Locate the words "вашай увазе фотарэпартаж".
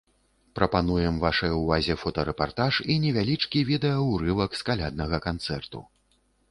1.25-2.73